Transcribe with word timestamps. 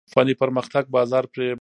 فني 0.11 0.33
پرمختګ 0.41 0.83
بازار 0.97 1.23
پرې 1.33 1.33
بدلوي. 1.37 1.49